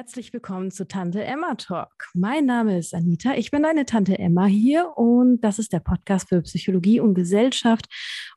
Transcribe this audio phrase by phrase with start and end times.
[0.00, 1.90] Herzlich willkommen zu Tante Emma Talk.
[2.14, 6.30] Mein Name ist Anita, ich bin deine Tante Emma hier und das ist der Podcast
[6.30, 7.84] für Psychologie und Gesellschaft.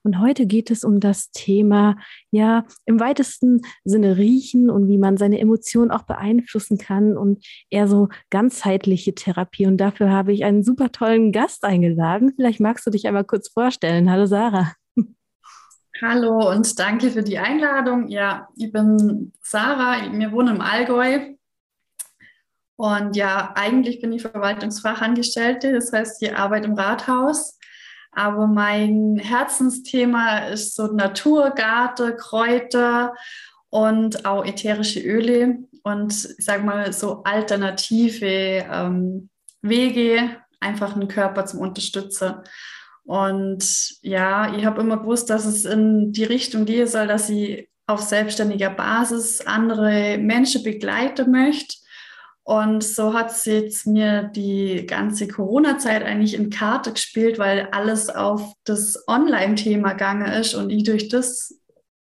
[0.04, 1.96] Und heute geht es um das Thema,
[2.32, 7.88] ja, im weitesten Sinne riechen und wie man seine Emotionen auch beeinflussen kann und eher
[7.88, 9.66] so ganzheitliche Therapie.
[9.66, 12.34] Und dafür habe ich einen super tollen Gast eingeladen.
[12.36, 14.12] Vielleicht magst du dich einmal kurz vorstellen.
[14.12, 14.74] Hallo Sarah.
[16.02, 18.10] Hallo und danke für die Einladung.
[18.10, 21.34] Ja, ich bin Sarah, wir wohnen im Allgäu.
[22.76, 27.60] Und ja, eigentlich bin ich Verwaltungsfachangestellte, das heißt, ich arbeite im Rathaus.
[28.12, 33.14] Aber mein Herzensthema ist so Natur, Garten, Kräuter
[33.70, 39.30] und auch ätherische Öle und ich sage mal so alternative ähm,
[39.62, 42.36] Wege, einfach einen Körper zum Unterstützen.
[43.04, 47.70] Und ja, ich habe immer gewusst, dass es in die Richtung gehen soll, dass ich
[47.86, 51.83] auf selbstständiger Basis andere Menschen begleiten möchte.
[52.44, 58.10] Und so hat es jetzt mir die ganze Corona-Zeit eigentlich in Karte gespielt, weil alles
[58.10, 61.58] auf das Online-Thema gegangen ist und ich durch das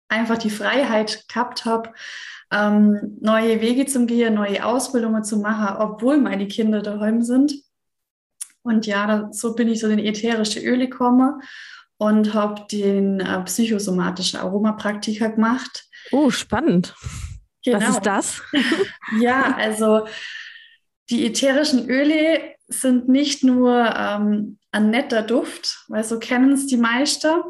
[0.07, 1.91] einfach die Freiheit gehabt habe,
[2.51, 7.53] ähm, neue Wege zu gehen, neue Ausbildungen zu machen, obwohl meine Kinder daheim sind.
[8.63, 11.41] Und ja, so bin ich so in ätherische Öle gekommen
[11.97, 15.85] und habe den äh, psychosomatischen Aromapraktika gemacht.
[16.11, 16.95] Oh, spannend.
[17.63, 17.79] Genau.
[17.79, 18.41] Was ist das?
[19.19, 20.07] ja, also
[21.09, 26.77] die ätherischen Öle sind nicht nur ähm, ein netter Duft, weil so kennen es die
[26.77, 27.41] meisten.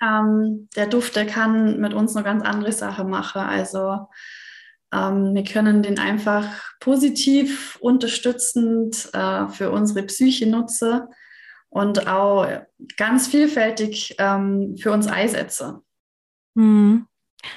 [0.00, 3.42] Ähm, der Duft, der kann mit uns noch ganz andere Sachen machen.
[3.42, 4.06] Also
[4.92, 6.46] ähm, wir können den einfach
[6.80, 11.02] positiv unterstützend äh, für unsere Psyche nutzen
[11.68, 12.48] und auch
[12.96, 15.80] ganz vielfältig ähm, für uns einsetzen.
[16.54, 17.06] Mhm.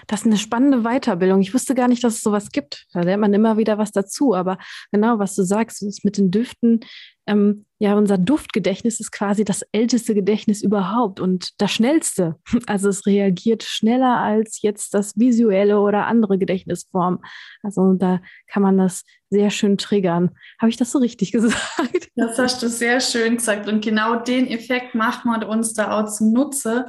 [0.07, 1.41] Das ist eine spannende Weiterbildung.
[1.41, 2.85] Ich wusste gar nicht, dass es sowas gibt.
[2.93, 4.35] Da lernt man immer wieder was dazu.
[4.35, 4.57] Aber
[4.91, 6.81] genau, was du sagst, ist mit den Düften,
[7.27, 12.35] ähm, ja, unser Duftgedächtnis ist quasi das älteste Gedächtnis überhaupt und das schnellste.
[12.67, 17.21] Also es reagiert schneller als jetzt das visuelle oder andere Gedächtnisform.
[17.63, 20.31] Also da kann man das sehr schön triggern.
[20.59, 22.09] Habe ich das so richtig gesagt?
[22.15, 23.67] Das hast du sehr schön gesagt.
[23.67, 26.87] Und genau den Effekt macht man uns da auch zum Nutze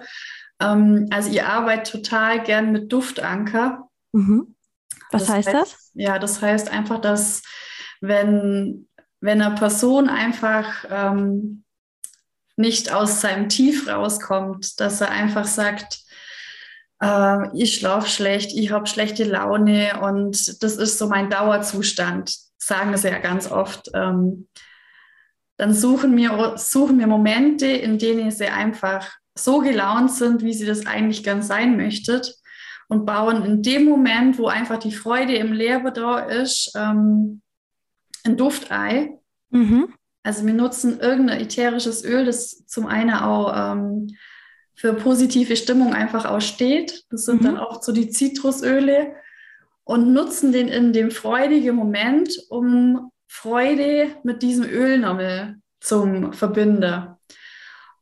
[0.63, 3.89] ähm, also ihr arbeitet total gern mit Duftanker.
[4.13, 4.55] Mhm.
[5.11, 5.91] Was das heißt, heißt das?
[5.95, 7.43] Ja, das heißt einfach, dass
[8.01, 8.89] wenn,
[9.21, 11.65] wenn eine Person einfach ähm,
[12.57, 16.01] nicht aus seinem Tief rauskommt, dass er einfach sagt,
[17.01, 22.97] äh, ich schlafe schlecht, ich habe schlechte Laune und das ist so mein Dauerzustand, sagen
[22.97, 23.91] sie ja ganz oft.
[23.95, 24.49] Ähm,
[25.59, 30.67] dann suchen wir, suchen wir Momente, in denen sie einfach so gelaunt sind, wie sie
[30.67, 32.35] das eigentlich gern sein möchtet
[32.89, 35.59] und bauen in dem Moment, wo einfach die Freude im
[35.95, 37.41] da ist, ähm,
[38.25, 39.19] ein Duftei.
[39.51, 39.95] Mhm.
[40.23, 44.09] Also wir nutzen irgendein ätherisches Öl, das zum einen auch ähm,
[44.75, 47.05] für positive Stimmung einfach auch steht.
[47.11, 47.47] Das sind mhm.
[47.47, 49.15] dann oft so die Zitrusöle
[49.85, 57.17] und nutzen den in dem freudigen Moment, um Freude mit diesem Öl nochmal zum Verbinden.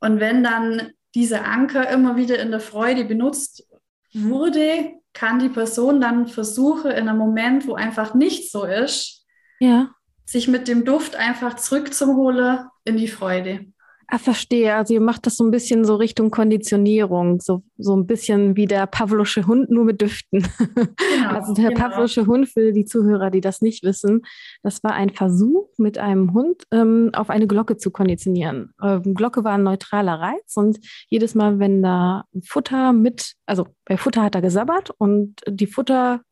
[0.01, 3.67] Und wenn dann dieser Anker immer wieder in der Freude benutzt
[4.13, 9.27] wurde, kann die Person dann versuchen, in einem Moment, wo einfach nicht so ist,
[9.59, 9.91] ja.
[10.25, 13.67] sich mit dem Duft einfach zurückzuholen in die Freude.
[14.13, 14.75] Ah, verstehe.
[14.75, 18.67] Also ihr macht das so ein bisschen so Richtung Konditionierung, so, so ein bisschen wie
[18.67, 20.45] der Pavlosche Hund, nur mit Düften.
[20.59, 21.81] Genau, also der genau.
[21.81, 24.23] Pavlosche Hund, für die Zuhörer, die das nicht wissen,
[24.65, 28.75] das war ein Versuch, mit einem Hund ähm, auf eine Glocke zu konditionieren.
[28.83, 33.97] Ähm, Glocke war ein neutraler Reiz und jedes Mal, wenn da Futter mit, also bei
[33.97, 36.23] Futter hat er gesabbert und die Futter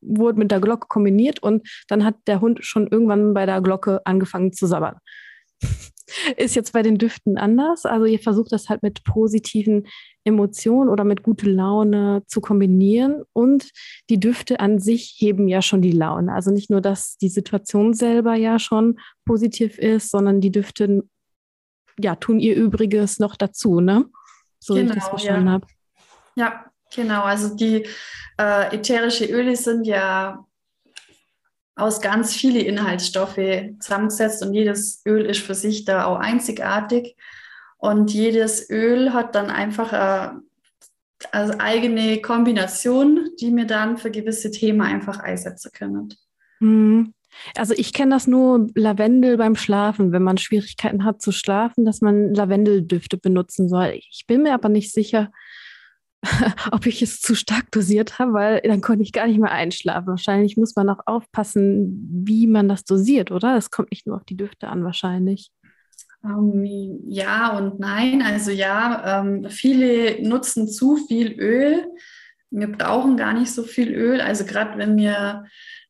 [0.00, 4.00] wurde mit der Glocke kombiniert und dann hat der Hund schon irgendwann bei der Glocke
[4.04, 4.96] angefangen zu sabbern.
[6.36, 7.86] Ist jetzt bei den Düften anders.
[7.86, 9.86] Also ihr versucht das halt mit positiven
[10.24, 13.22] Emotionen oder mit guter Laune zu kombinieren.
[13.32, 13.70] Und
[14.08, 16.32] die Düfte an sich heben ja schon die Laune.
[16.32, 21.04] Also nicht nur, dass die Situation selber ja schon positiv ist, sondern die Düfte
[21.98, 24.06] ja, tun ihr Übriges noch dazu, ne?
[24.58, 25.52] So genau, wie ich das genau, verstanden ja.
[25.52, 25.66] habe.
[26.34, 26.64] Ja,
[26.94, 27.22] genau.
[27.22, 27.86] Also die
[28.38, 30.44] äh, ätherische Öle sind ja
[31.76, 33.40] aus ganz vielen Inhaltsstoffe
[33.78, 37.16] zusammengesetzt und jedes Öl ist für sich da auch einzigartig.
[37.78, 40.42] Und jedes Öl hat dann einfach eine,
[41.32, 46.14] eine eigene Kombination, die mir dann für gewisse Themen einfach einsetzen können.
[46.60, 47.14] Mhm.
[47.56, 52.00] Also ich kenne das nur Lavendel beim Schlafen, wenn man Schwierigkeiten hat zu schlafen, dass
[52.00, 53.98] man Lavendeldüfte benutzen soll.
[54.10, 55.30] Ich bin mir aber nicht sicher,
[56.70, 60.08] ob ich es zu stark dosiert habe, weil dann konnte ich gar nicht mehr einschlafen.
[60.08, 63.54] Wahrscheinlich muss man auch aufpassen, wie man das dosiert, oder?
[63.54, 65.50] Das kommt nicht nur auf die Düfte an, wahrscheinlich.
[66.22, 68.22] Um, ähm, ja und nein.
[68.22, 71.86] Also ja, ähm, viele nutzen zu viel Öl.
[72.50, 74.20] Wir brauchen gar nicht so viel Öl.
[74.20, 75.44] Also gerade wenn wir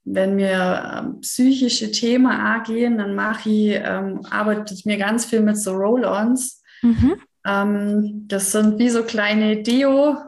[0.04, 5.40] wenn wir ähm, psychische Themen angehen, dann mache ich, ähm, arbeite ich mir ganz viel
[5.40, 6.62] mit so Roll-ons.
[6.82, 7.20] Mhm.
[7.44, 10.22] Ähm, das sind wie so kleine Deo-Roller.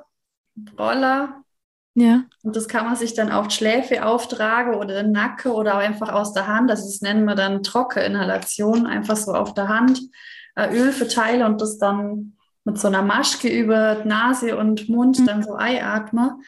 [1.95, 2.23] Ja.
[2.43, 5.81] Und das kann man sich dann auf die Schläfe auftragen oder den Nacken oder auch
[5.81, 6.71] einfach aus der Hand.
[6.71, 10.01] Also das nennen wir dann Trockeninhalation, einfach so auf der Hand
[10.57, 15.27] äh, Öl verteile und das dann mit so einer Maske über Nase und Mund mhm.
[15.27, 16.39] dann so einatme.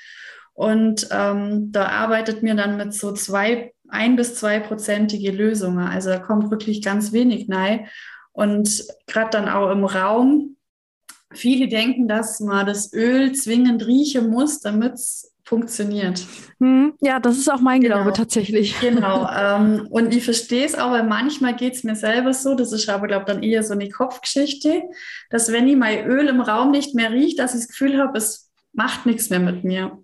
[0.54, 5.86] Und ähm, da arbeitet mir dann mit so zwei, ein bis zweiprozentige Lösungen.
[5.86, 7.88] Also da kommt wirklich ganz wenig rein.
[8.32, 10.53] Und gerade dann auch im Raum,
[11.34, 16.26] viele denken, dass man das Öl zwingend riechen muss, damit es funktioniert.
[16.58, 17.96] Hm, ja, das ist auch mein genau.
[17.96, 18.74] Glaube tatsächlich.
[18.80, 19.28] Genau.
[19.30, 22.88] Ähm, und ich verstehe es auch, weil manchmal geht es mir selber so, das ist
[22.88, 24.82] aber, glaube ich, dann eher so eine Kopfgeschichte,
[25.30, 28.16] dass wenn ich mein Öl im Raum nicht mehr rieche, dass ich das Gefühl habe,
[28.16, 29.98] es macht nichts mehr mit mir.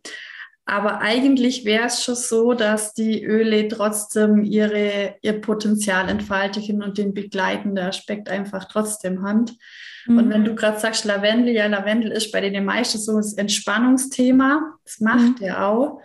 [0.67, 6.99] Aber eigentlich wäre es schon so, dass die Öle trotzdem ihre, ihr Potenzial entfalten und
[6.99, 9.47] den begleitenden Aspekt einfach trotzdem haben.
[10.07, 10.19] Mhm.
[10.19, 14.75] Und wenn du gerade sagst Lavendel, ja, Lavendel ist bei den meisten so das Entspannungsthema.
[14.85, 15.47] Das macht mhm.
[15.47, 16.01] er auch.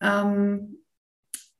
[0.00, 0.78] Ähm,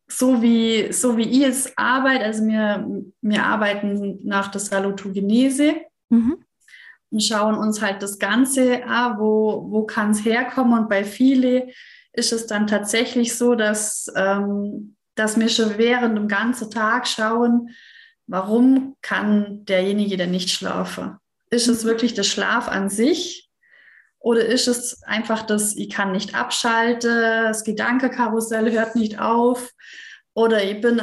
[0.08, 5.75] so wie, so wie ich es arbeite, also wir, wir arbeiten nach der Salutogenese
[6.08, 6.38] mhm.
[7.11, 10.79] und schauen uns halt das Ganze an, wo, wo kann es herkommen.
[10.79, 11.70] Und bei vielen
[12.19, 17.70] ist es dann tatsächlich so, dass, ähm, dass wir schon während dem ganzen Tag schauen,
[18.26, 21.17] warum kann derjenige denn nicht schlafen?
[21.50, 23.49] Ist es wirklich der Schlaf an sich
[24.19, 29.70] oder ist es einfach das, ich kann nicht abschalten, das Gedankekarussell hört nicht auf
[30.35, 31.00] oder ich bin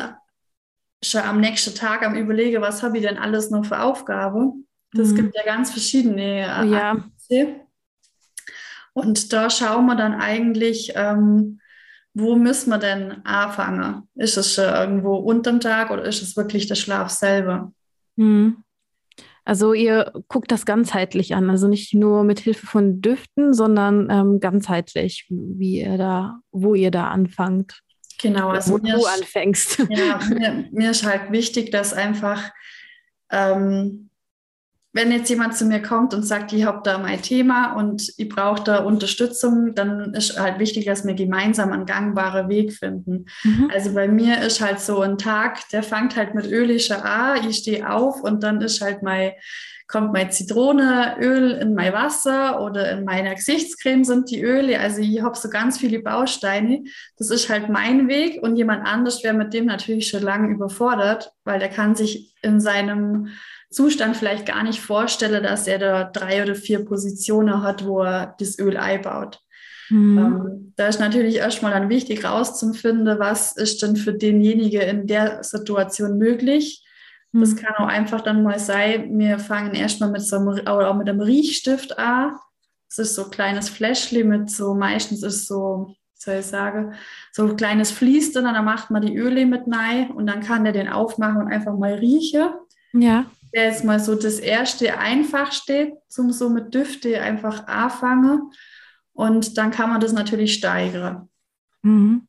[1.01, 4.51] schon am nächsten Tag am überlegen, was habe ich denn alles noch für Aufgabe?
[4.91, 5.15] Das mhm.
[5.15, 7.06] gibt ja ganz verschiedene äh, ja.
[8.95, 11.59] Und da schauen wir dann eigentlich, ähm,
[12.13, 14.07] wo müssen wir denn anfangen?
[14.15, 17.74] Ist es schon irgendwo unterm Tag oder ist es wirklich der Schlaf selber?
[18.15, 18.63] Mhm.
[19.44, 24.39] Also ihr guckt das ganzheitlich an, also nicht nur mit Hilfe von Düften, sondern ähm,
[24.39, 27.81] ganzheitlich, wie ihr da, wo ihr da anfangt.
[28.21, 29.86] Genau, also wo du anfängst.
[29.89, 32.50] Ja, mir, mir, ist halt wichtig, dass einfach
[33.30, 34.09] ähm,
[34.95, 38.30] wenn jetzt jemand zu mir kommt und sagt, ich habe da mein Thema und ich
[38.30, 43.25] brauche da Unterstützung, dann ist halt wichtig, dass wir gemeinsam einen gangbaren Weg finden.
[43.44, 43.69] Mhm.
[43.74, 47.57] Also bei mir ist halt so ein Tag, der fängt halt mit ölischer A, ich
[47.57, 49.33] stehe auf und dann ist halt mein
[49.88, 54.80] kommt mein Zitroneöl in mein Wasser oder in meiner Gesichtscreme sind die Öle.
[54.80, 56.86] Also ich habe so ganz viele Bausteine.
[57.18, 61.33] Das ist halt mein Weg und jemand anders wäre mit dem natürlich schon lange überfordert,
[61.44, 63.27] weil der kann sich in seinem
[63.75, 68.33] Zustand vielleicht gar nicht vorstelle, dass er da drei oder vier Positionen hat, wo er
[68.39, 69.42] das Öl einbaut.
[69.89, 70.18] Mhm.
[70.18, 75.44] Ähm, da ist natürlich erstmal dann wichtig rauszufinden, was ist denn für denjenigen in der
[75.44, 76.86] Situation möglich.
[77.34, 77.41] Mhm.
[77.41, 81.10] Das kann auch einfach dann mal sein, wir fangen erstmal mit so einem, auch mit
[81.10, 82.38] einem Riechstift an.
[82.88, 86.94] Das ist so ein kleines Fläschchen mit so, meistens ist so, soll ich sagen,
[87.34, 90.63] so ein kleines Fließ drin, dann macht man die Öle mit rein und dann kann
[90.63, 92.51] der den aufmachen und einfach mal riechen.
[92.94, 98.51] Ja wäre jetzt mal so das erste Einfachste zum so mit Düfte einfach anfangen.
[99.13, 101.29] Und dann kann man das natürlich steigern.
[101.81, 102.27] Mhm.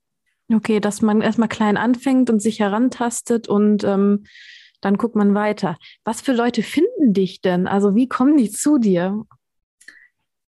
[0.55, 4.25] Okay, dass man erstmal klein anfängt und sich herantastet und ähm,
[4.81, 5.77] dann guckt man weiter.
[6.05, 7.67] Was für Leute finden dich denn?
[7.67, 9.25] Also wie kommen die zu dir?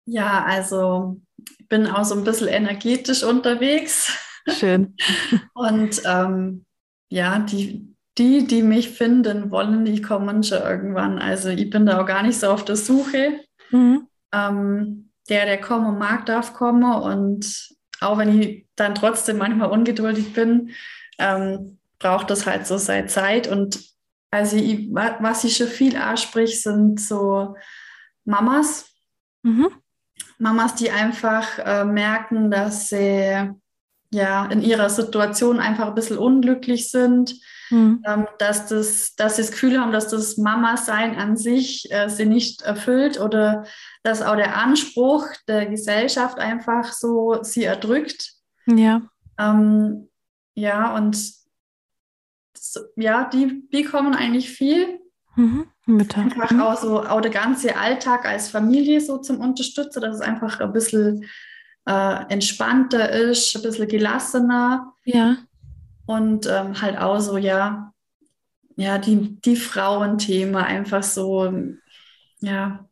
[0.05, 1.19] Ja, also
[1.57, 4.15] ich bin auch so ein bisschen energetisch unterwegs.
[4.47, 4.95] Schön.
[5.55, 6.65] und ähm,
[7.09, 7.88] ja, die,
[8.19, 11.17] die, die mich finden wollen, die kommen schon irgendwann.
[11.19, 13.39] Also ich bin da auch gar nicht so auf der Suche.
[13.71, 14.07] Mhm.
[14.33, 16.83] Ähm, der, der kommen mag, darf kommen.
[16.83, 17.69] Und
[18.01, 20.71] auch wenn ich dann trotzdem manchmal ungeduldig bin,
[21.17, 23.47] ähm, braucht das halt so seine Zeit.
[23.47, 23.79] Und
[24.31, 27.55] also ich, was ich schon viel ansprich, sind so
[28.25, 28.85] Mamas.
[29.43, 29.69] Mhm.
[30.37, 33.49] Mamas, die einfach äh, merken, dass sie
[34.11, 37.35] ja in ihrer Situation einfach ein bisschen unglücklich sind
[37.69, 38.03] Mhm.
[38.05, 42.25] Ähm, dass, das, dass sie das Gefühl haben, dass das Mama-Sein an sich äh, sie
[42.25, 43.65] nicht erfüllt oder
[44.03, 48.33] dass auch der Anspruch der Gesellschaft einfach so sie erdrückt.
[48.65, 49.01] Ja.
[49.37, 50.09] Ähm,
[50.55, 51.17] ja, und
[52.57, 54.99] so, ja, die, die kommen eigentlich viel.
[55.35, 55.67] Mhm.
[55.85, 56.21] Mütter.
[56.21, 56.61] Einfach mhm.
[56.61, 60.73] auch so auch der ganze Alltag als Familie so zum Unterstützen, dass es einfach ein
[60.73, 61.25] bisschen
[61.85, 64.93] äh, entspannter ist, ein bisschen gelassener.
[65.05, 65.37] Ja.
[66.09, 67.93] Und ähm, halt auch so, ja,
[68.77, 71.53] ja, die, die Frauenthema einfach so,
[72.41, 72.88] ja,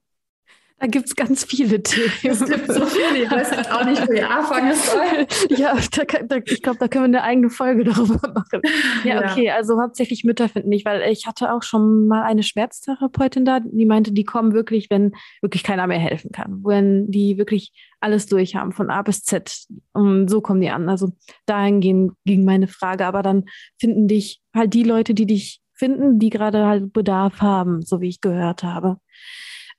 [0.80, 2.12] da gibt es ganz viele Themen.
[2.24, 5.28] Es gibt so viele, ich weiß jetzt auch nicht, wo ich anfangen soll.
[5.58, 8.62] ja, da, da, ich glaube, da können wir eine eigene Folge darüber machen.
[9.04, 9.56] Ja, okay, ja.
[9.56, 13.86] also hauptsächlich Mütter finden nicht, weil ich hatte auch schon mal eine Schmerztherapeutin da, die
[13.88, 16.62] meinte, die kommen wirklich, wenn wirklich keiner mehr helfen kann.
[16.64, 19.66] Wenn die wirklich alles durch haben, von A bis Z.
[19.94, 20.90] Und so kommen die an.
[20.90, 21.14] Also
[21.48, 23.08] dahin ging, ging meine Frage.
[23.08, 23.46] Aber dann
[23.80, 28.10] finden dich halt die Leute, die dich finden, die gerade halt Bedarf haben, so wie
[28.10, 28.98] ich gehört habe.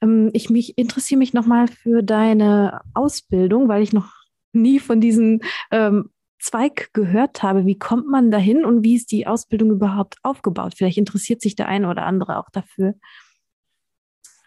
[0.03, 4.13] Ähm, ich mich interessiere mich nochmal für deine Ausbildung, weil ich noch
[4.53, 5.41] nie von diesem
[5.71, 7.67] ähm, Zweig gehört habe.
[7.67, 10.75] Wie kommt man dahin und wie ist die Ausbildung überhaupt aufgebaut?
[10.77, 12.95] Vielleicht interessiert sich der eine oder andere auch dafür.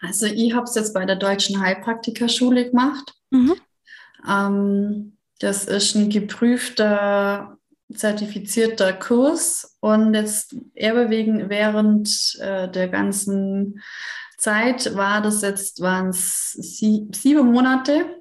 [0.00, 3.14] Also ich habe es jetzt bei der Deutschen Heilpraktikerschule gemacht.
[3.30, 3.54] Mhm.
[4.28, 7.58] Ähm, das ist ein geprüfter,
[7.92, 13.80] zertifizierter Kurs und jetzt eher während äh, der ganzen
[14.42, 18.20] Zeit war das jetzt, waren es sie, sieben Monate.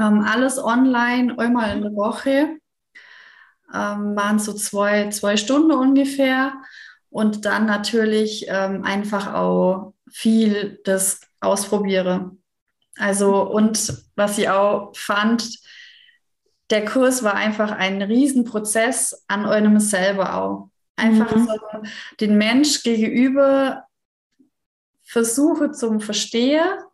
[0.00, 2.56] Ähm, alles online, einmal in der Woche.
[3.72, 6.54] Ähm, waren so zwei, zwei Stunden ungefähr.
[7.10, 12.30] Und dann natürlich ähm, einfach auch viel das ausprobiere.
[12.96, 15.58] Also, und was ich auch fand,
[16.70, 20.70] der Kurs war einfach ein Riesenprozess an einem selber auch.
[20.96, 21.46] Einfach mhm.
[21.46, 21.58] so
[22.20, 23.84] den Mensch gegenüber
[25.14, 26.90] versuche zum Versteher,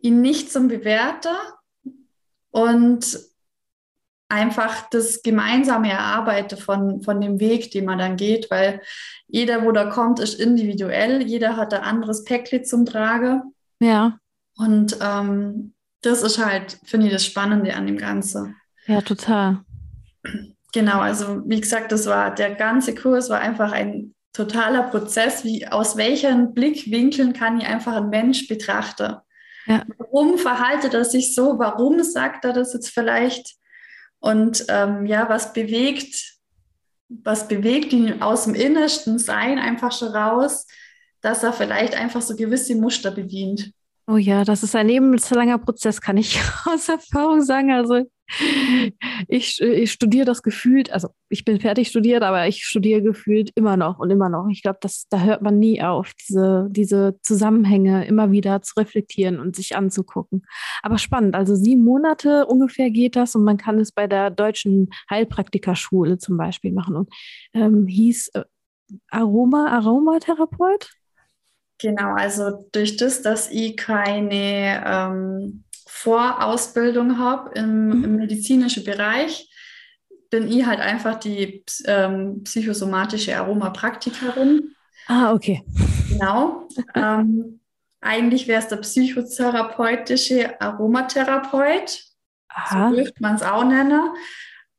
[0.00, 1.36] ihn nicht zum Bewerter
[2.50, 3.18] und
[4.30, 8.80] einfach das gemeinsame Erarbeiten von, von dem Weg, den man dann geht, weil
[9.28, 13.42] jeder, wo da kommt, ist individuell, jeder hat ein anderes Päckchen zum Trage.
[13.78, 14.18] Ja.
[14.56, 18.56] Und ähm, das ist halt, finde ich, das Spannende an dem Ganzen.
[18.86, 19.58] Ja, total.
[20.72, 25.66] Genau, also wie gesagt, das war der ganze Kurs war einfach ein totaler Prozess, wie
[25.66, 29.16] aus welchen Blickwinkeln kann ich einfach einen Mensch betrachten.
[29.66, 29.84] Ja.
[29.98, 31.58] Warum verhaltet er sich so?
[31.58, 33.56] Warum sagt er das jetzt vielleicht?
[34.20, 36.38] Und ähm, ja, was bewegt,
[37.08, 40.66] was bewegt ihn aus dem innersten Sein einfach schon raus,
[41.20, 43.72] dass er vielleicht einfach so gewisse Muster bedient.
[44.06, 47.72] Oh ja, das ist ein lebenslanger Prozess, kann ich aus Erfahrung sagen.
[47.72, 48.04] Also
[49.28, 53.76] ich, ich studiere das gefühlt, also ich bin fertig studiert, aber ich studiere gefühlt immer
[53.76, 54.48] noch und immer noch.
[54.50, 59.56] Ich glaube, da hört man nie auf, diese, diese Zusammenhänge immer wieder zu reflektieren und
[59.56, 60.44] sich anzugucken.
[60.82, 64.90] Aber spannend, also sieben Monate ungefähr geht das und man kann es bei der deutschen
[65.10, 66.96] Heilpraktikerschule zum Beispiel machen.
[66.96, 67.10] Und
[67.54, 68.44] ähm, hieß äh,
[69.10, 70.90] Aroma, Aromatherapeut?
[71.78, 78.04] Genau, also durch das, dass ich keine ähm, Vorausbildung habe im, mhm.
[78.04, 79.50] im, medizinischen Bereich,
[80.30, 84.74] bin ich halt einfach die ähm, psychosomatische Aromapraktikerin.
[85.08, 85.64] Ah, okay.
[86.08, 86.68] Genau.
[86.94, 87.60] ähm,
[88.00, 92.04] eigentlich wäre es der psychotherapeutische Aromatherapeut.
[92.48, 92.88] Aha.
[92.88, 94.10] So dürfte man es auch nennen.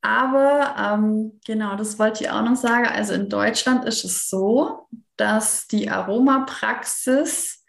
[0.02, 2.88] Aber ähm, genau, das wollte ich auch noch sagen.
[2.88, 4.88] Also in Deutschland ist es so,
[5.18, 7.64] dass die Aromapraxis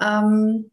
[0.00, 0.70] ähm,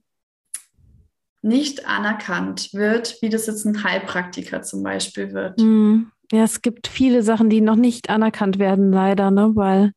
[1.47, 5.59] nicht anerkannt wird, wie das jetzt ein Heilpraktiker zum Beispiel wird.
[5.59, 6.11] Hm.
[6.31, 9.51] Ja, es gibt viele Sachen, die noch nicht anerkannt werden, leider, ne?
[9.55, 9.93] weil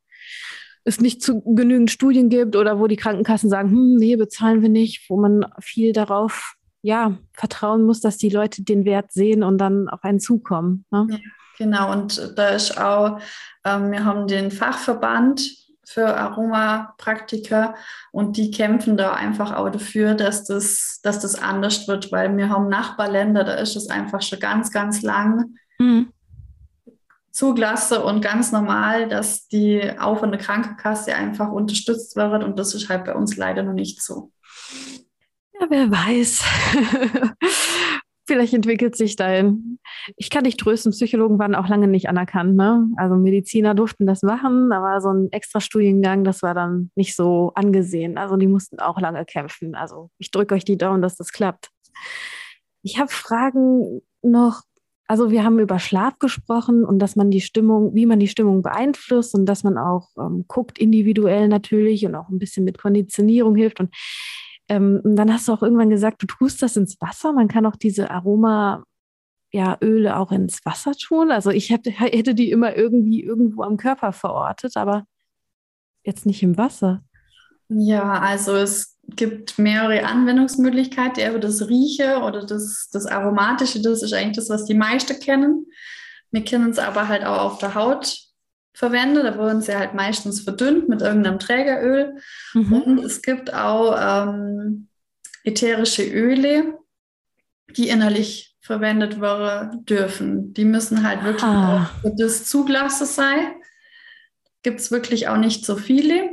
[0.83, 4.69] es nicht zu genügend Studien gibt oder wo die Krankenkassen sagen, hm, nee, bezahlen wir
[4.69, 9.59] nicht, wo man viel darauf ja, vertrauen muss, dass die Leute den Wert sehen und
[9.59, 10.85] dann auf einen zukommen.
[10.89, 11.07] Ne?
[11.11, 11.17] Ja,
[11.57, 13.19] genau, und da ist auch,
[13.63, 15.60] ähm, wir haben den Fachverband
[15.91, 17.75] für Aromapraktiker
[18.11, 22.49] und die kämpfen da einfach auch dafür, dass das, dass das anders wird, weil wir
[22.49, 26.11] haben Nachbarländer, da ist es einfach schon ganz, ganz lang mhm.
[27.31, 32.73] zugelassen und ganz normal, dass die auch von der Krankenkasse einfach unterstützt wird und das
[32.73, 34.31] ist halt bei uns leider noch nicht so.
[35.59, 36.43] Ja, wer weiß.
[38.27, 39.79] Vielleicht entwickelt sich dahin.
[40.15, 42.55] Ich kann dich trösten, Psychologen waren auch lange nicht anerkannt.
[42.55, 42.87] Ne?
[42.97, 47.51] Also Mediziner durften das machen, aber so ein extra Studiengang, das war dann nicht so
[47.55, 48.17] angesehen.
[48.17, 49.73] Also die mussten auch lange kämpfen.
[49.73, 51.69] Also ich drücke euch die Daumen, dass das klappt.
[52.83, 54.61] Ich habe Fragen noch.
[55.07, 58.61] Also wir haben über Schlaf gesprochen und dass man die Stimmung, wie man die Stimmung
[58.61, 63.55] beeinflusst und dass man auch ähm, guckt individuell natürlich und auch ein bisschen mit Konditionierung
[63.55, 63.81] hilft.
[63.81, 63.93] Und
[64.71, 67.33] ähm, dann hast du auch irgendwann gesagt, du tust das ins Wasser.
[67.33, 68.85] Man kann auch diese Aroma
[69.51, 71.29] ja, Öle auch ins Wasser tun.
[71.29, 75.03] Also ich hätte, hätte die immer irgendwie irgendwo am Körper verortet, aber
[76.05, 77.03] jetzt nicht im Wasser.
[77.67, 81.27] Ja, also es gibt mehrere Anwendungsmöglichkeiten.
[81.27, 85.65] Aber das Rieche oder das, das Aromatische, das ist eigentlich das, was die meisten kennen.
[86.31, 88.19] Wir kennen es aber halt auch auf der Haut
[88.73, 89.25] verwendet.
[89.25, 92.17] Da wurden sie halt meistens verdünnt mit irgendeinem Trägeröl.
[92.53, 92.73] Mhm.
[92.73, 94.87] Und es gibt auch ähm,
[95.43, 96.77] ätherische Öle,
[97.75, 100.53] die innerlich verwendet werden dürfen.
[100.53, 101.89] Die müssen halt wirklich ah.
[102.01, 103.55] für das zugelassen sein.
[104.63, 106.29] Gibt es wirklich auch nicht so viele.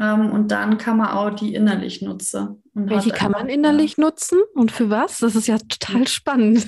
[0.00, 2.62] Ähm, und dann kann man auch die innerlich nutzen.
[2.72, 5.18] Welche kann man innerlich nutzen und für was?
[5.18, 6.66] Das ist ja total spannend.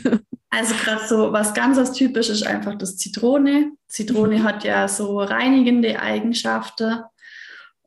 [0.54, 3.72] Also gerade so was ganz was typisch ist einfach das Zitrone.
[3.88, 4.42] Zitrone mhm.
[4.42, 7.00] hat ja so reinigende Eigenschaften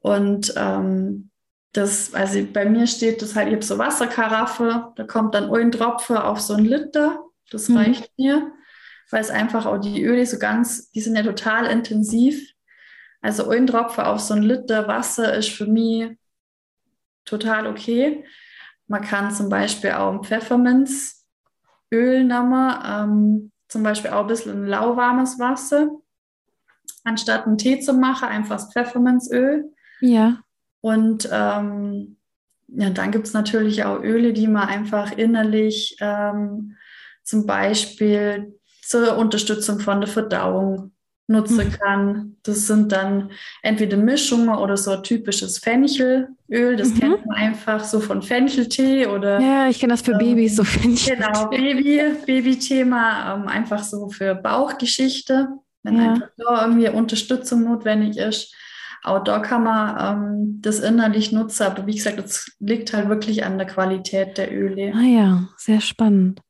[0.01, 1.29] und ähm,
[1.73, 5.71] das, also bei mir steht das halt, ich habe so Wasserkaraffe, da kommt dann ein
[5.71, 7.19] Tropfen auf so ein Liter,
[7.51, 7.77] das mhm.
[7.77, 8.51] reicht mir,
[9.11, 12.54] weil es einfach auch die Öle so ganz, die sind ja total intensiv.
[13.25, 16.15] Also ein Tropfen auf so ein Liter Wasser ist für mich
[17.25, 18.23] total okay.
[18.85, 21.25] Man kann zum Beispiel auch ein Pfefferminz
[21.91, 25.89] Öl nehmen, ähm, zum Beispiel auch ein bisschen lauwarmes Wasser.
[27.03, 29.73] Anstatt einen Tee zu machen, einfach das Pfefferminzöl.
[30.01, 30.41] Ja.
[30.81, 32.17] Und ähm,
[32.67, 36.77] ja, dann gibt es natürlich auch Öle, die man einfach innerlich ähm,
[37.23, 40.94] zum Beispiel zur Unterstützung von der Verdauung
[41.27, 41.71] nutzen mhm.
[41.71, 42.35] kann.
[42.43, 46.75] Das sind dann entweder Mischungen oder so typisches Fenchelöl.
[46.77, 46.99] Das mhm.
[46.99, 49.39] kennt man einfach so von Fencheltee oder.
[49.39, 51.17] Ja, ich kenne das für ähm, Babys, so Fenchel.
[51.17, 55.49] Genau, Baby, Babythema, ähm, einfach so für Bauchgeschichte,
[55.83, 56.13] wenn ja.
[56.13, 58.53] einfach da irgendwie Unterstützung notwendig ist.
[59.03, 63.45] Auch da kann man ähm, das innerlich nutzen, aber wie gesagt, es liegt halt wirklich
[63.45, 64.93] an der Qualität der Öle.
[64.95, 66.41] Ah ja, sehr spannend.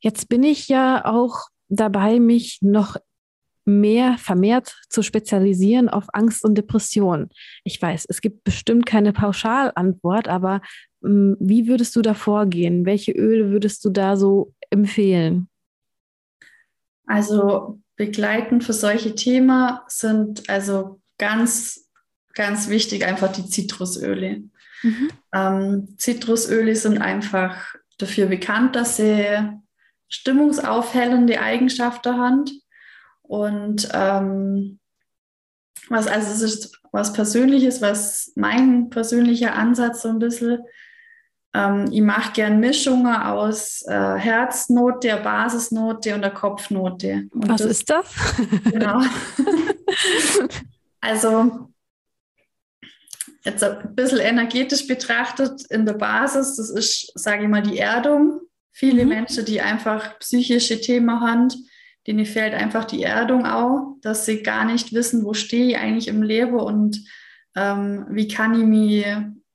[0.00, 2.96] Jetzt bin ich ja auch dabei, mich noch
[3.64, 7.28] mehr vermehrt zu spezialisieren auf Angst und Depression?
[7.64, 10.60] Ich weiß, es gibt bestimmt keine Pauschalantwort, aber
[11.04, 12.86] ähm, wie würdest du da vorgehen?
[12.86, 15.48] Welche Öle würdest du da so empfehlen?
[17.06, 21.90] Also begleitend für solche Themen sind also ganz,
[22.34, 24.42] ganz wichtig einfach die Zitrusöle.
[24.82, 25.10] Mhm.
[25.34, 29.24] Ähm, Zitrusöle sind einfach dafür bekannt, dass sie
[30.08, 32.44] stimmungsaufhellende Eigenschaften haben.
[33.26, 34.78] Und ähm,
[35.88, 40.60] was, also es ist was Persönliches, was mein persönlicher Ansatz so ein bisschen.
[41.52, 47.28] Ähm, ich mache gern Mischungen aus äh, Herznote, Basisnote und der Kopfnote.
[47.30, 48.14] Und was das, ist das?
[48.70, 49.00] Genau.
[51.00, 51.68] also
[53.44, 58.40] jetzt ein bisschen energetisch betrachtet in der Basis, das ist, sage ich mal, die Erdung.
[58.72, 59.10] Viele mhm.
[59.10, 61.48] Menschen, die einfach psychische Themen haben,
[62.06, 66.08] denen fehlt einfach die Erdung auch, dass sie gar nicht wissen, wo stehe ich eigentlich
[66.08, 67.04] im Leben und
[67.56, 69.06] ähm, wie kann ich mich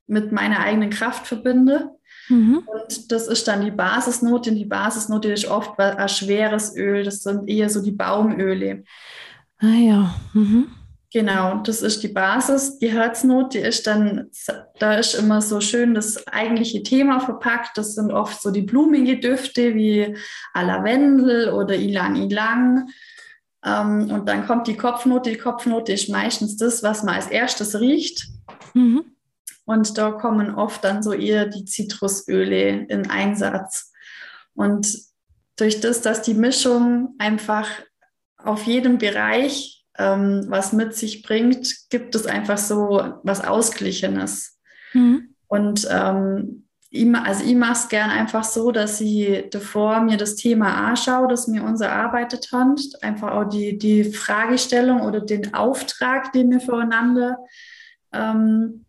[0.07, 1.89] mit meiner eigenen Kraft verbinden.
[2.29, 2.63] Mhm.
[2.65, 4.49] Und das ist dann die Basisnote.
[4.49, 7.03] Und die Basisnote ist oft ein schweres Öl.
[7.03, 8.83] Das sind eher so die Baumöle.
[9.59, 10.15] Ah ja.
[10.33, 10.67] Mhm.
[11.11, 12.77] Genau, das ist die Basis.
[12.77, 14.29] Die Herznote die ist dann,
[14.77, 17.77] da ist immer so schön das eigentliche Thema verpackt.
[17.77, 20.15] Das sind oft so die blumige Düfte wie
[20.53, 22.89] Lavendel oder Ilang Ilang.
[23.65, 25.31] Ähm, und dann kommt die Kopfnote.
[25.31, 28.27] Die Kopfnote ist meistens das, was man als erstes riecht.
[28.75, 29.15] Mhm.
[29.65, 33.91] Und da kommen oft dann so eher die Zitrusöle in Einsatz.
[34.53, 34.95] Und
[35.55, 37.67] durch das, dass die Mischung einfach
[38.37, 44.57] auf jedem Bereich ähm, was mit sich bringt, gibt es einfach so was Ausglichenes.
[44.93, 45.35] Mhm.
[45.47, 50.35] Und ähm, ich, also ich mache es gern einfach so, dass ich davor mir das
[50.35, 56.31] Thema anschaue, das mir unser arbeitet hat, einfach auch die, die Fragestellung oder den Auftrag,
[56.31, 57.37] den wir voreinander
[58.13, 58.85] ähm,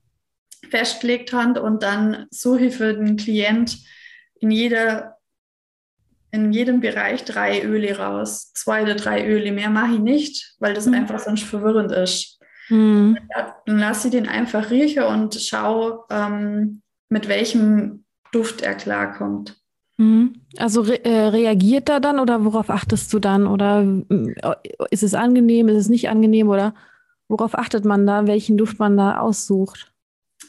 [0.70, 3.78] festgelegt haben und dann suche ich für den Klient
[4.38, 5.16] in jeder
[6.32, 8.52] in jedem Bereich drei Öle raus.
[8.54, 10.94] Zwei oder drei Öle, mehr mache ich nicht, weil das mhm.
[10.94, 12.38] einfach sonst verwirrend ist.
[12.68, 13.18] Mhm.
[13.66, 19.56] Dann lasse ich den einfach riechen und schaue, ähm, mit welchem Duft er klarkommt.
[19.98, 20.34] Mhm.
[20.56, 23.46] Also re äh, reagiert er dann oder worauf achtest du dann?
[23.46, 24.54] Oder äh,
[24.90, 26.74] ist es angenehm, ist es nicht angenehm oder
[27.28, 29.89] worauf achtet man da, welchen Duft man da aussucht?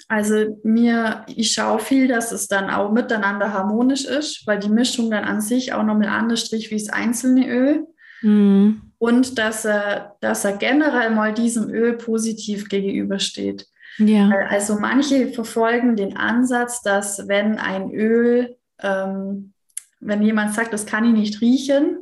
[0.07, 5.09] Also mir, ich schaue viel, dass es dann auch miteinander harmonisch ist, weil die Mischung
[5.11, 7.87] dann an sich auch nochmal anders strich wie das einzelne Öl.
[8.21, 8.81] Mhm.
[8.97, 13.67] Und dass er, dass er generell mal diesem Öl positiv gegenübersteht.
[13.97, 14.29] Ja.
[14.49, 19.53] Also manche verfolgen den Ansatz, dass wenn ein Öl, ähm,
[19.99, 21.97] wenn jemand sagt, das kann ich nicht riechen,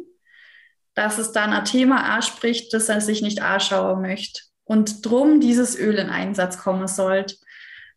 [0.94, 4.42] dass es dann ein Thema anspricht, das er sich nicht anschauen möchte.
[4.66, 7.36] Und drum dieses Öl in Einsatz kommen sollte.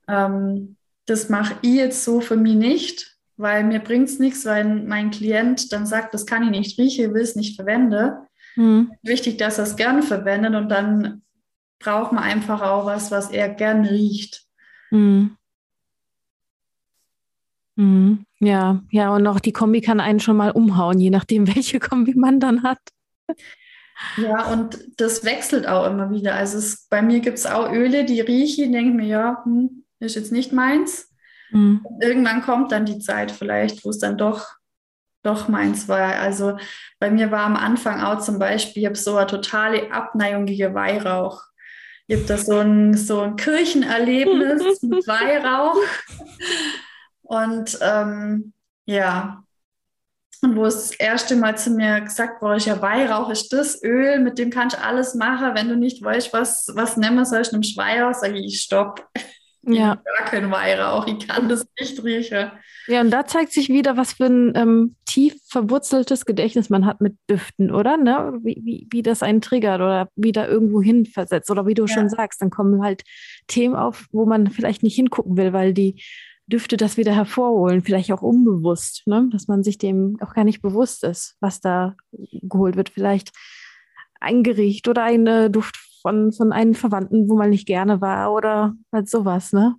[0.09, 4.87] Ähm, das mache ich jetzt so für mich nicht, weil mir bringt es nichts, wenn
[4.87, 8.12] mein Klient dann sagt, das kann ich nicht riechen, will es nicht verwenden.
[8.57, 8.93] Mhm.
[9.03, 11.23] Wichtig, dass er es gerne verwendet und dann
[11.79, 14.45] braucht man einfach auch was, was er gern riecht.
[14.91, 15.37] Mhm.
[17.77, 18.27] Mhm.
[18.38, 22.15] Ja, ja, und auch die Kombi kann einen schon mal umhauen, je nachdem, welche Kombi
[22.15, 22.81] man dann hat.
[24.17, 26.35] Ja, und das wechselt auch immer wieder.
[26.35, 30.15] Also es, bei mir gibt es auch Öle, die riechen, denke mir, ja, hm, ist
[30.15, 31.11] jetzt nicht meins.
[31.51, 31.87] Mhm.
[32.01, 34.47] Irgendwann kommt dann die Zeit vielleicht, wo es dann doch,
[35.23, 36.17] doch meins war.
[36.17, 36.57] Also
[36.99, 40.75] bei mir war am Anfang auch zum Beispiel, ich habe so eine totale Abneigung gegen
[40.75, 41.43] Weihrauch.
[42.07, 45.79] Ich habe da so ein, so ein Kirchenerlebnis mit Weihrauch.
[47.23, 48.53] Und ähm,
[48.87, 49.45] ja,
[50.45, 54.19] und wo es das erste Mal zu mir gesagt wurde, ja, Weihrauch ist das Öl,
[54.19, 55.55] mit dem kannst du alles machen.
[55.55, 59.07] Wenn du nicht weißt, was, was nehmen sollst, nimm Weihrauch, sage ich, stopp.
[59.64, 60.03] Ja.
[60.16, 62.51] Gar kein Weihrauch, ich kann das nicht riechen.
[62.88, 67.01] Ja, und da zeigt sich wieder, was für ein ähm, tief verwurzeltes Gedächtnis man hat
[67.01, 67.96] mit Düften, oder?
[67.96, 68.38] Ne?
[68.42, 71.51] Wie, wie, wie das einen triggert oder wieder irgendwo hin versetzt.
[71.51, 71.94] Oder wie du ja.
[71.94, 73.03] schon sagst, dann kommen halt
[73.46, 76.03] Themen auf, wo man vielleicht nicht hingucken will, weil die
[76.48, 79.29] Düfte das wieder hervorholen, vielleicht auch unbewusst, ne?
[79.31, 82.88] dass man sich dem auch gar nicht bewusst ist, was da geholt wird.
[82.88, 83.31] Vielleicht
[84.20, 88.33] ein Gericht oder ein äh, Duft von, von einem Verwandten, wo man nicht gerne war
[88.33, 89.77] oder halt sowas, ne?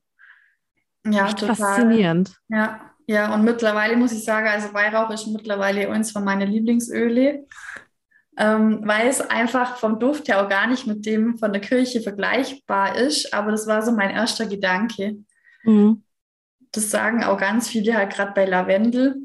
[1.06, 1.56] Ja, Echt total.
[1.56, 2.40] Faszinierend.
[2.48, 7.46] Ja, ja, und mittlerweile muss ich sagen, also Weihrauch ist mittlerweile eins von meinen Lieblingsöle,
[8.38, 12.02] ähm, weil es einfach vom Duft her auch gar nicht mit dem von der Kirche
[12.02, 13.34] vergleichbar ist.
[13.34, 15.18] Aber das war so mein erster Gedanke.
[15.64, 16.04] Mhm.
[16.72, 19.18] Das sagen auch ganz viele halt gerade bei Lavendel,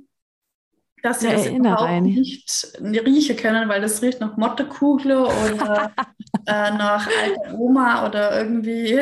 [1.09, 2.05] dass sie ja, das überhaupt ein.
[2.05, 5.93] nicht riechen können, weil das riecht nach Mottekugle oder
[6.47, 9.01] äh, nach alter Oma oder irgendwie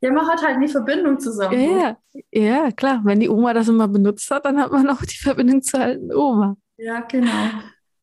[0.00, 1.58] ja, man hat halt eine Verbindung zusammen.
[1.58, 1.96] Ja,
[2.32, 3.00] ja, klar.
[3.04, 6.12] Wenn die Oma das immer benutzt hat, dann hat man auch die Verbindung zur alten
[6.12, 6.56] Oma.
[6.76, 7.50] Ja, genau.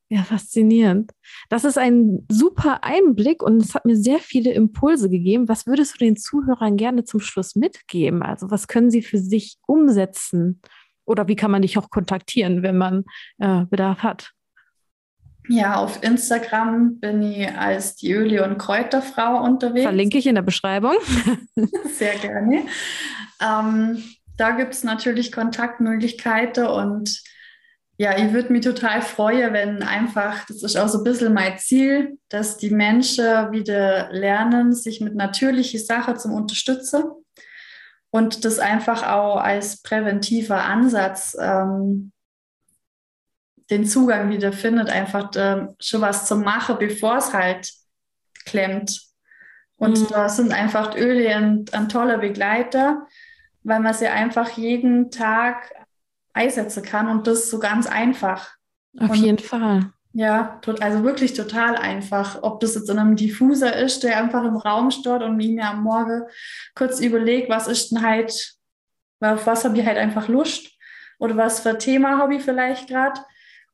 [0.09, 1.11] Ja, faszinierend.
[1.49, 5.47] Das ist ein super Einblick und es hat mir sehr viele Impulse gegeben.
[5.47, 8.21] Was würdest du den Zuhörern gerne zum Schluss mitgeben?
[8.21, 10.61] Also was können sie für sich umsetzen?
[11.05, 13.03] Oder wie kann man dich auch kontaktieren, wenn man
[13.39, 14.31] äh, Bedarf hat?
[15.49, 19.83] Ja, auf Instagram bin ich als die Öle- und Kräuterfrau unterwegs.
[19.83, 20.95] Verlinke ich in der Beschreibung.
[21.93, 22.65] Sehr gerne.
[23.41, 24.03] Ähm,
[24.37, 27.21] da gibt es natürlich Kontaktmöglichkeiten und
[27.97, 31.59] ja, ich würde mich total freuen, wenn einfach, das ist auch so ein bisschen mein
[31.59, 37.03] Ziel, dass die Menschen wieder lernen, sich mit natürlichen Sachen zu unterstützen
[38.13, 42.11] und das einfach auch als präventiver Ansatz ähm,
[43.71, 47.73] den Zugang wieder findet, einfach äh, schon was zu machen, bevor es halt
[48.45, 49.01] klemmt.
[49.77, 50.07] Und mhm.
[50.09, 53.07] da sind einfach Öle ein, ein toller Begleiter,
[53.63, 55.73] weil man sie einfach jeden Tag
[56.33, 58.51] einsetzen kann und das so ganz einfach.
[58.99, 59.91] Auf und, jeden Fall.
[60.13, 62.43] Ja, also wirklich total einfach.
[62.43, 65.67] Ob das jetzt in einem Diffuser ist, der einfach im Raum steht und ich mir
[65.67, 66.23] am Morgen
[66.75, 68.53] kurz überlege, was ist denn halt,
[69.21, 70.69] auf was habe ich halt einfach Lust
[71.17, 73.21] oder was für Thema habe ich vielleicht gerade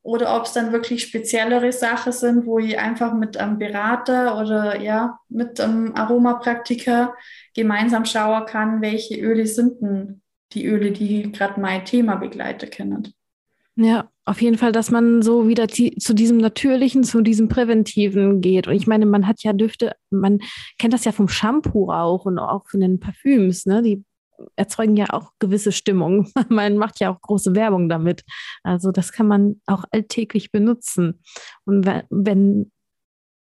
[0.02, 4.80] oder ob es dann wirklich speziellere Sachen sind, wo ich einfach mit einem Berater oder
[4.80, 7.16] ja, mit einem Aromapraktiker
[7.54, 10.22] gemeinsam schauen kann, welche Öle sind denn
[10.54, 13.14] die Öle, die gerade mein Thema begleiten können.
[13.76, 18.68] Ja, auf jeden Fall, dass man so wieder zu diesem Natürlichen, zu diesem Präventiven geht.
[18.68, 20.38] Und ich meine, man hat ja Düfte, man
[20.78, 23.82] kennt das ja vom Shampoo auch und auch von den Parfüms, ne?
[23.82, 24.04] Die
[24.56, 26.32] erzeugen ja auch gewisse Stimmung.
[26.48, 28.24] Man macht ja auch große Werbung damit.
[28.64, 31.22] Also das kann man auch alltäglich benutzen.
[31.66, 32.72] Und wenn,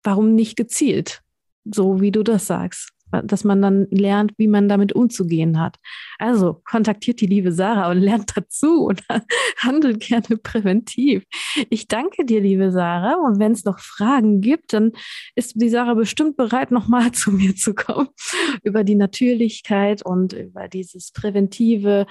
[0.02, 1.22] warum nicht gezielt?
[1.66, 5.78] So wie du das sagst dass man dann lernt, wie man damit umzugehen hat.
[6.20, 9.04] Also kontaktiert die liebe Sarah und lernt dazu und
[9.58, 11.24] handelt gerne präventiv.
[11.70, 13.16] Ich danke dir, liebe Sarah.
[13.16, 14.92] Und wenn es noch Fragen gibt, dann
[15.36, 18.10] ist die Sarah bestimmt bereit, nochmal zu mir zu kommen
[18.64, 22.06] über die Natürlichkeit und über dieses präventive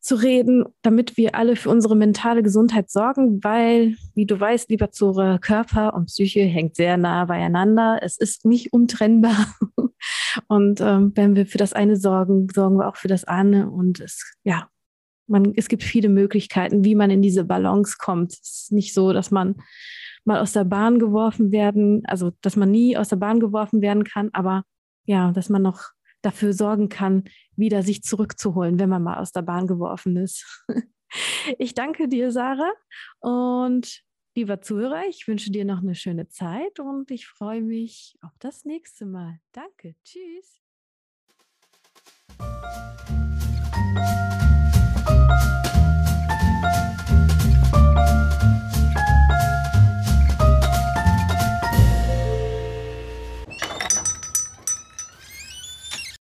[0.00, 4.90] zu reden, damit wir alle für unsere mentale Gesundheit sorgen, weil, wie du weißt, lieber
[4.90, 7.98] Zore, Körper und Psyche hängt sehr nah beieinander.
[8.02, 9.54] Es ist nicht untrennbar.
[10.48, 13.68] Und ähm, wenn wir für das eine sorgen, sorgen wir auch für das andere.
[13.70, 14.68] Und es, ja,
[15.26, 18.32] man, es gibt viele Möglichkeiten, wie man in diese Balance kommt.
[18.32, 19.56] Es ist nicht so, dass man
[20.24, 24.04] mal aus der Bahn geworfen werden, also dass man nie aus der Bahn geworfen werden
[24.04, 24.64] kann, aber
[25.04, 25.90] ja, dass man noch
[26.22, 27.24] dafür sorgen kann,
[27.56, 30.64] wieder sich zurückzuholen, wenn man mal aus der Bahn geworfen ist.
[31.58, 32.70] Ich danke dir, Sarah.
[33.18, 34.04] Und
[34.36, 38.64] Lieber Zuhörer, ich wünsche dir noch eine schöne Zeit und ich freue mich auf das
[38.64, 39.40] nächste Mal.
[39.52, 40.60] Danke, tschüss.